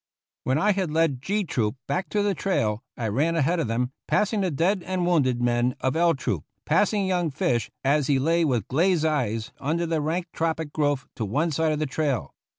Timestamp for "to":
2.09-2.23, 11.17-11.23